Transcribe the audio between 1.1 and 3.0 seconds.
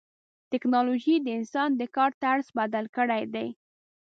د انسان د کار طرز بدل